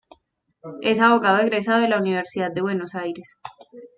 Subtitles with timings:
[0.81, 3.37] Es abogado egresado de la Universidad de Buenos Aires.